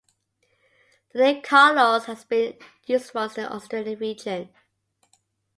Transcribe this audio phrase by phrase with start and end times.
[1.13, 2.57] The name Carlos has been
[2.87, 4.49] used once in the Australian region.